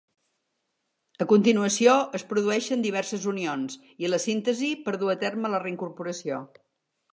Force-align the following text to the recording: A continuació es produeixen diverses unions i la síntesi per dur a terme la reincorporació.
A 1.25 1.27
continuació 1.31 1.93
es 2.21 2.25
produeixen 2.31 2.87
diverses 2.87 3.29
unions 3.33 3.77
i 4.07 4.11
la 4.15 4.21
síntesi 4.27 4.73
per 4.89 4.97
dur 5.05 5.15
a 5.17 5.19
terme 5.27 5.55
la 5.55 5.63
reincorporació. 5.69 6.45